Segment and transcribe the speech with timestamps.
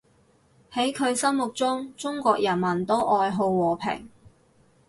[0.71, 4.09] 喺佢心目中，中國人民都愛好和平